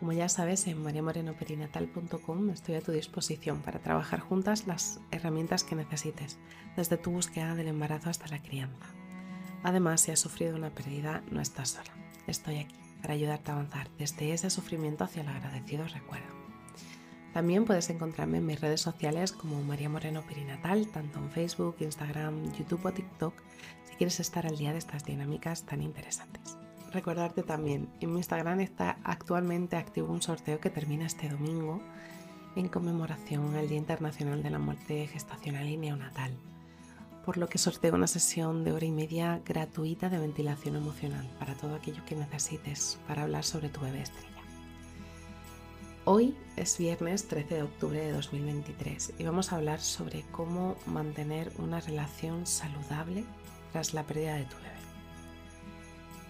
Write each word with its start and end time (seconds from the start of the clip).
Como 0.00 0.12
ya 0.12 0.30
sabes, 0.30 0.66
en 0.66 0.82
mariamorenoperinatal.com 0.82 2.48
estoy 2.48 2.76
a 2.76 2.80
tu 2.80 2.90
disposición 2.90 3.60
para 3.60 3.80
trabajar 3.80 4.20
juntas 4.20 4.66
las 4.66 4.98
herramientas 5.10 5.62
que 5.62 5.74
necesites, 5.74 6.38
desde 6.74 6.96
tu 6.96 7.10
búsqueda 7.10 7.54
del 7.54 7.68
embarazo 7.68 8.08
hasta 8.08 8.26
la 8.28 8.40
crianza. 8.40 8.86
Además, 9.62 10.00
si 10.00 10.10
has 10.10 10.18
sufrido 10.18 10.56
una 10.56 10.70
pérdida, 10.70 11.22
no 11.30 11.42
estás 11.42 11.72
sola. 11.72 11.92
Estoy 12.26 12.56
aquí 12.56 12.76
para 13.02 13.12
ayudarte 13.12 13.50
a 13.50 13.54
avanzar 13.54 13.90
desde 13.98 14.32
ese 14.32 14.48
sufrimiento 14.48 15.04
hacia 15.04 15.20
el 15.20 15.28
agradecido 15.28 15.86
recuerdo. 15.86 16.32
También 17.34 17.66
puedes 17.66 17.90
encontrarme 17.90 18.38
en 18.38 18.46
mis 18.46 18.60
redes 18.60 18.80
sociales 18.80 19.32
como 19.32 19.62
María 19.62 19.90
Moreno 19.90 20.22
Perinatal, 20.22 20.88
tanto 20.88 21.18
en 21.18 21.30
Facebook, 21.30 21.76
Instagram, 21.80 22.54
YouTube 22.54 22.86
o 22.86 22.92
TikTok, 22.92 23.34
si 23.84 23.96
quieres 23.96 24.18
estar 24.18 24.46
al 24.46 24.56
día 24.56 24.72
de 24.72 24.78
estas 24.78 25.04
dinámicas 25.04 25.66
tan 25.66 25.82
interesantes 25.82 26.59
recordarte 26.92 27.42
también, 27.42 27.88
en 28.00 28.12
mi 28.12 28.18
Instagram 28.18 28.60
está 28.60 28.98
actualmente 29.04 29.76
activo 29.76 30.12
un 30.12 30.22
sorteo 30.22 30.60
que 30.60 30.70
termina 30.70 31.06
este 31.06 31.28
domingo 31.28 31.80
en 32.56 32.68
conmemoración 32.68 33.54
al 33.54 33.68
Día 33.68 33.78
Internacional 33.78 34.42
de 34.42 34.50
la 34.50 34.58
Muerte 34.58 35.06
Gestacional 35.06 35.68
y 35.68 35.76
Neonatal, 35.76 36.36
por 37.24 37.36
lo 37.36 37.48
que 37.48 37.58
sorteo 37.58 37.94
una 37.94 38.06
sesión 38.06 38.64
de 38.64 38.72
hora 38.72 38.84
y 38.84 38.90
media 38.90 39.40
gratuita 39.44 40.08
de 40.08 40.18
ventilación 40.18 40.76
emocional 40.76 41.28
para 41.38 41.54
todo 41.54 41.74
aquello 41.74 42.04
que 42.04 42.16
necesites 42.16 42.98
para 43.06 43.22
hablar 43.22 43.44
sobre 43.44 43.68
tu 43.68 43.80
bebé 43.80 44.02
estrella. 44.02 44.28
Hoy 46.06 46.34
es 46.56 46.76
viernes 46.78 47.28
13 47.28 47.56
de 47.56 47.62
octubre 47.62 48.00
de 48.00 48.12
2023 48.12 49.14
y 49.18 49.24
vamos 49.24 49.52
a 49.52 49.56
hablar 49.56 49.80
sobre 49.80 50.22
cómo 50.32 50.76
mantener 50.86 51.52
una 51.58 51.78
relación 51.78 52.46
saludable 52.46 53.24
tras 53.70 53.94
la 53.94 54.02
pérdida 54.02 54.34
de 54.34 54.44
tu 54.44 54.56
bebé. 54.56 54.89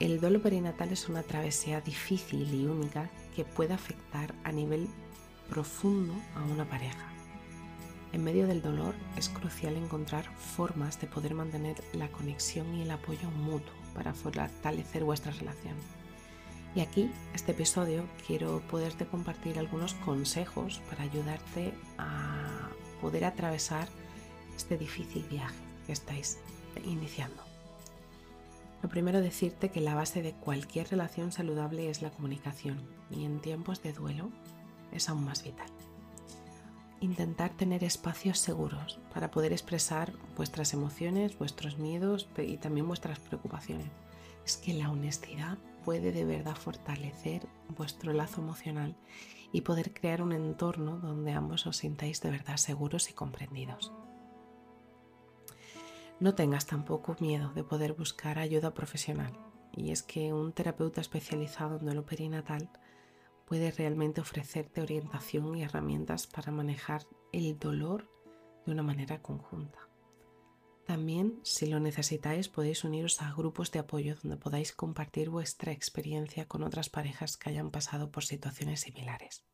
El 0.00 0.20
duelo 0.20 0.40
perinatal 0.40 0.92
es 0.92 1.08
una 1.08 1.24
travesía 1.24 1.80
difícil 1.80 2.54
y 2.54 2.66
única 2.66 3.10
que 3.34 3.44
puede 3.44 3.74
afectar 3.74 4.32
a 4.44 4.52
nivel 4.52 4.88
profundo 5.50 6.14
a 6.36 6.44
una 6.44 6.64
pareja. 6.64 7.12
En 8.12 8.22
medio 8.22 8.46
del 8.46 8.62
dolor 8.62 8.94
es 9.16 9.28
crucial 9.28 9.76
encontrar 9.76 10.24
formas 10.36 11.00
de 11.00 11.08
poder 11.08 11.34
mantener 11.34 11.82
la 11.94 12.08
conexión 12.12 12.72
y 12.76 12.82
el 12.82 12.92
apoyo 12.92 13.28
mutuo 13.30 13.74
para 13.92 14.14
fortalecer 14.14 15.02
vuestra 15.02 15.32
relación. 15.32 15.74
Y 16.76 16.80
aquí, 16.80 17.10
este 17.34 17.50
episodio, 17.50 18.04
quiero 18.24 18.62
poderte 18.70 19.04
compartir 19.04 19.58
algunos 19.58 19.94
consejos 19.94 20.80
para 20.88 21.02
ayudarte 21.02 21.74
a 21.98 22.68
poder 23.00 23.24
atravesar 23.24 23.88
este 24.56 24.78
difícil 24.78 25.24
viaje 25.24 25.56
que 25.86 25.92
estáis 25.92 26.38
iniciando. 26.84 27.47
Lo 28.82 28.88
primero 28.88 29.20
decirte 29.20 29.70
que 29.70 29.80
la 29.80 29.94
base 29.94 30.22
de 30.22 30.34
cualquier 30.34 30.88
relación 30.88 31.32
saludable 31.32 31.90
es 31.90 32.00
la 32.00 32.10
comunicación 32.10 32.80
y 33.10 33.24
en 33.24 33.40
tiempos 33.40 33.82
de 33.82 33.92
duelo 33.92 34.30
es 34.92 35.08
aún 35.08 35.24
más 35.24 35.42
vital. 35.42 35.68
Intentar 37.00 37.50
tener 37.50 37.84
espacios 37.84 38.38
seguros 38.38 38.98
para 39.12 39.30
poder 39.30 39.52
expresar 39.52 40.12
vuestras 40.36 40.72
emociones, 40.74 41.38
vuestros 41.38 41.78
miedos 41.78 42.28
y 42.36 42.56
también 42.56 42.86
vuestras 42.86 43.18
preocupaciones. 43.20 43.90
Es 44.44 44.56
que 44.56 44.74
la 44.74 44.90
honestidad 44.90 45.58
puede 45.84 46.12
de 46.12 46.24
verdad 46.24 46.56
fortalecer 46.56 47.46
vuestro 47.76 48.12
lazo 48.12 48.40
emocional 48.40 48.96
y 49.52 49.62
poder 49.62 49.92
crear 49.92 50.22
un 50.22 50.32
entorno 50.32 50.98
donde 50.98 51.32
ambos 51.32 51.66
os 51.66 51.78
sintáis 51.78 52.20
de 52.20 52.30
verdad 52.30 52.56
seguros 52.56 53.10
y 53.10 53.12
comprendidos. 53.12 53.92
No 56.20 56.34
tengas 56.34 56.66
tampoco 56.66 57.16
miedo 57.20 57.52
de 57.54 57.62
poder 57.62 57.92
buscar 57.92 58.40
ayuda 58.40 58.74
profesional. 58.74 59.32
Y 59.72 59.92
es 59.92 60.02
que 60.02 60.32
un 60.32 60.52
terapeuta 60.52 61.00
especializado 61.00 61.76
en 61.76 61.84
duelo 61.84 62.04
perinatal 62.04 62.70
puede 63.46 63.70
realmente 63.70 64.20
ofrecerte 64.20 64.82
orientación 64.82 65.56
y 65.56 65.62
herramientas 65.62 66.26
para 66.26 66.50
manejar 66.50 67.06
el 67.32 67.56
dolor 67.58 68.10
de 68.66 68.72
una 68.72 68.82
manera 68.82 69.22
conjunta. 69.22 69.88
También, 70.86 71.38
si 71.44 71.66
lo 71.66 71.78
necesitáis, 71.78 72.48
podéis 72.48 72.82
uniros 72.82 73.22
a 73.22 73.32
grupos 73.32 73.70
de 73.70 73.78
apoyo 73.78 74.16
donde 74.20 74.38
podáis 74.38 74.72
compartir 74.72 75.30
vuestra 75.30 75.70
experiencia 75.70 76.48
con 76.48 76.64
otras 76.64 76.88
parejas 76.88 77.36
que 77.36 77.50
hayan 77.50 77.70
pasado 77.70 78.10
por 78.10 78.24
situaciones 78.24 78.80
similares. 78.80 79.44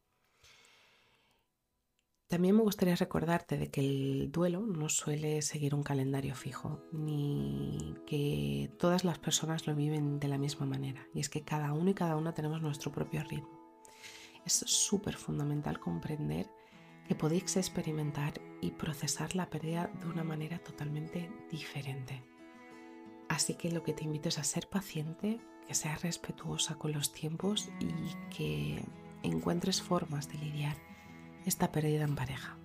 También 2.28 2.56
me 2.56 2.62
gustaría 2.62 2.96
recordarte 2.96 3.58
de 3.58 3.70
que 3.70 3.80
el 3.80 4.32
duelo 4.32 4.60
no 4.60 4.88
suele 4.88 5.42
seguir 5.42 5.74
un 5.74 5.82
calendario 5.82 6.34
fijo, 6.34 6.82
ni 6.90 7.94
que 8.06 8.72
todas 8.78 9.04
las 9.04 9.18
personas 9.18 9.66
lo 9.66 9.74
viven 9.74 10.18
de 10.18 10.28
la 10.28 10.38
misma 10.38 10.64
manera. 10.66 11.06
Y 11.12 11.20
es 11.20 11.28
que 11.28 11.44
cada 11.44 11.72
uno 11.72 11.90
y 11.90 11.94
cada 11.94 12.16
una 12.16 12.32
tenemos 12.32 12.62
nuestro 12.62 12.90
propio 12.90 13.22
ritmo. 13.24 13.60
Es 14.46 14.54
súper 14.66 15.16
fundamental 15.16 15.78
comprender 15.78 16.50
que 17.06 17.14
podéis 17.14 17.56
experimentar 17.56 18.40
y 18.62 18.70
procesar 18.70 19.36
la 19.36 19.50
pérdida 19.50 19.90
de 20.00 20.06
una 20.06 20.24
manera 20.24 20.58
totalmente 20.58 21.30
diferente. 21.50 22.24
Así 23.28 23.54
que 23.54 23.70
lo 23.70 23.82
que 23.82 23.92
te 23.92 24.04
invito 24.04 24.30
es 24.30 24.38
a 24.38 24.44
ser 24.44 24.68
paciente, 24.68 25.40
que 25.66 25.74
seas 25.74 26.02
respetuosa 26.02 26.76
con 26.76 26.92
los 26.92 27.12
tiempos 27.12 27.70
y 27.80 28.34
que 28.34 28.82
encuentres 29.22 29.82
formas 29.82 30.28
de 30.28 30.38
lidiar 30.38 30.93
esta 31.46 31.70
pérdida 31.70 32.04
en 32.04 32.14
pareja. 32.14 32.56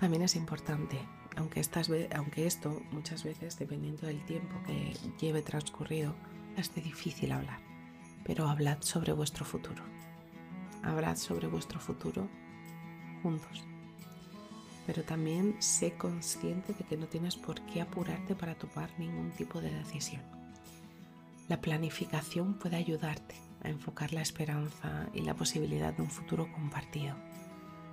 También 0.00 0.22
es 0.22 0.36
importante, 0.36 0.98
aunque, 1.36 1.62
aunque 2.14 2.46
esto 2.46 2.82
muchas 2.92 3.24
veces, 3.24 3.58
dependiendo 3.58 4.06
del 4.06 4.24
tiempo 4.24 4.54
que 4.66 4.94
lleve 5.20 5.42
transcurrido, 5.42 6.14
es 6.56 6.74
difícil 6.74 7.32
hablar, 7.32 7.60
pero 8.24 8.48
hablad 8.48 8.78
sobre 8.80 9.12
vuestro 9.12 9.44
futuro. 9.44 9.82
Hablad 10.82 11.16
sobre 11.16 11.48
vuestro 11.48 11.80
futuro 11.80 12.28
juntos. 13.22 13.64
Pero 14.86 15.02
también 15.02 15.56
sé 15.58 15.92
consciente 15.92 16.72
de 16.72 16.84
que 16.84 16.96
no 16.96 17.06
tienes 17.06 17.36
por 17.36 17.60
qué 17.62 17.80
apurarte 17.80 18.34
para 18.34 18.54
tomar 18.54 18.90
ningún 18.98 19.30
tipo 19.32 19.60
de 19.60 19.70
decisión. 19.70 20.22
La 21.48 21.60
planificación 21.60 22.54
puede 22.54 22.76
ayudarte 22.76 23.47
a 23.62 23.68
enfocar 23.68 24.12
la 24.12 24.22
esperanza 24.22 25.08
y 25.12 25.22
la 25.22 25.34
posibilidad 25.34 25.92
de 25.92 26.02
un 26.02 26.10
futuro 26.10 26.50
compartido 26.52 27.14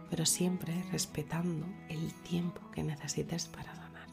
pero 0.10 0.26
siempre 0.26 0.84
respetando 0.92 1.66
el 1.90 2.14
tiempo 2.24 2.62
que 2.72 2.84
necesites 2.84 3.48
para 3.48 3.74
donar. 3.74 4.08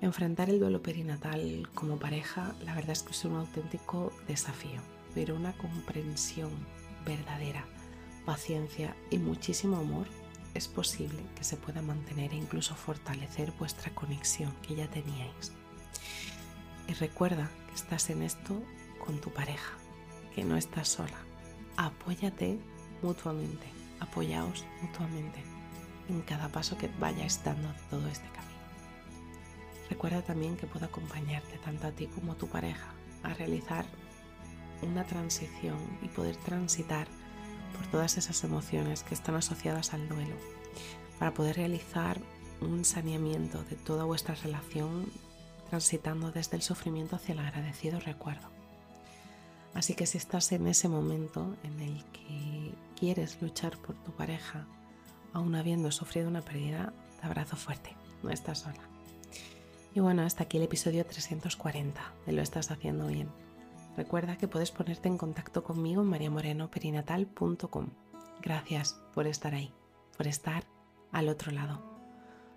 Enfrentar 0.00 0.48
el 0.48 0.60
duelo 0.60 0.82
perinatal 0.82 1.68
como 1.74 1.98
pareja, 1.98 2.54
la 2.64 2.74
verdad 2.74 2.92
es 2.92 3.02
que 3.02 3.12
es 3.12 3.24
un 3.24 3.36
auténtico 3.36 4.12
desafío, 4.28 4.80
pero 5.14 5.34
una 5.34 5.52
comprensión 5.54 6.50
verdadera, 7.04 7.66
paciencia 8.24 8.94
y 9.10 9.18
muchísimo 9.18 9.76
amor 9.76 10.06
es 10.54 10.68
posible 10.68 11.20
que 11.36 11.44
se 11.44 11.56
pueda 11.56 11.82
mantener 11.82 12.32
e 12.32 12.36
incluso 12.36 12.74
fortalecer 12.74 13.52
vuestra 13.58 13.94
conexión 13.94 14.52
que 14.62 14.76
ya 14.76 14.88
teníais. 14.88 15.52
Y 16.86 16.92
recuerda 16.94 17.50
que 17.68 17.74
estás 17.74 18.08
en 18.10 18.22
esto 18.22 18.62
con 19.04 19.20
tu 19.20 19.30
pareja, 19.30 19.72
que 20.38 20.44
no 20.44 20.56
estás 20.56 20.86
sola. 20.86 21.18
Apóyate 21.76 22.60
mutuamente 23.02 23.66
apoyaos 23.98 24.64
mutuamente 24.80 25.42
en 26.08 26.22
cada 26.22 26.48
paso 26.48 26.78
que 26.78 26.88
vayáis 27.00 27.42
dando 27.42 27.66
de 27.66 27.80
todo 27.90 28.06
este 28.06 28.28
camino. 28.28 28.62
Recuerda 29.90 30.22
también 30.22 30.56
que 30.56 30.68
puedo 30.68 30.86
acompañarte 30.86 31.58
tanto 31.58 31.88
a 31.88 31.90
ti 31.90 32.06
como 32.06 32.30
a 32.30 32.34
tu 32.36 32.46
pareja 32.46 32.86
a 33.24 33.34
realizar 33.34 33.84
una 34.82 35.02
transición 35.02 35.78
y 36.02 36.06
poder 36.06 36.36
transitar 36.36 37.08
por 37.76 37.88
todas 37.88 38.16
esas 38.16 38.44
emociones 38.44 39.02
que 39.02 39.14
están 39.14 39.34
asociadas 39.34 39.92
al 39.92 40.08
duelo 40.08 40.36
para 41.18 41.34
poder 41.34 41.56
realizar 41.56 42.20
un 42.60 42.84
saneamiento 42.84 43.64
de 43.64 43.74
toda 43.74 44.04
vuestra 44.04 44.36
relación 44.36 45.10
transitando 45.68 46.30
desde 46.30 46.56
el 46.56 46.62
sufrimiento 46.62 47.16
hacia 47.16 47.32
el 47.32 47.40
agradecido 47.40 47.98
recuerdo. 47.98 48.57
Así 49.74 49.94
que 49.94 50.06
si 50.06 50.18
estás 50.18 50.50
en 50.52 50.66
ese 50.66 50.88
momento 50.88 51.56
en 51.62 51.80
el 51.80 52.04
que 52.06 52.74
quieres 52.98 53.40
luchar 53.40 53.76
por 53.78 53.96
tu 54.02 54.12
pareja, 54.12 54.66
aún 55.32 55.54
habiendo 55.54 55.90
sufrido 55.92 56.28
una 56.28 56.42
pérdida, 56.42 56.92
te 57.20 57.26
abrazo 57.26 57.56
fuerte, 57.56 57.94
no 58.22 58.30
estás 58.30 58.60
sola. 58.60 58.88
Y 59.94 60.00
bueno, 60.00 60.22
hasta 60.22 60.44
aquí 60.44 60.56
el 60.56 60.64
episodio 60.64 61.04
340 61.04 62.00
de 62.26 62.32
Lo 62.32 62.42
estás 62.42 62.70
haciendo 62.70 63.06
bien. 63.06 63.28
Recuerda 63.96 64.36
que 64.36 64.48
puedes 64.48 64.70
ponerte 64.70 65.08
en 65.08 65.18
contacto 65.18 65.64
conmigo 65.64 66.02
en 66.02 66.08
mariamorenoperinatal.com. 66.08 67.88
Gracias 68.40 69.00
por 69.12 69.26
estar 69.26 69.54
ahí, 69.54 69.72
por 70.16 70.28
estar 70.28 70.64
al 71.10 71.28
otro 71.28 71.50
lado. 71.50 71.82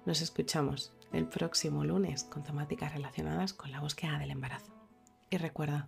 Nos 0.05 0.21
escuchamos 0.21 0.93
el 1.11 1.27
próximo 1.27 1.83
lunes 1.83 2.23
con 2.23 2.43
temáticas 2.43 2.93
relacionadas 2.93 3.53
con 3.53 3.71
la 3.71 3.79
búsqueda 3.79 4.19
del 4.19 4.31
embarazo. 4.31 4.71
Y 5.29 5.37
recuerda, 5.37 5.87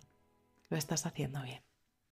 lo 0.68 0.76
estás 0.76 1.06
haciendo 1.06 1.42
bien. 1.42 1.62